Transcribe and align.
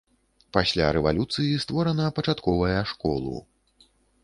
Пасля 0.55 0.87
рэвалюцыі 0.97 1.59
створана 1.65 2.09
пачатковая 2.21 2.81
школу. 2.95 3.35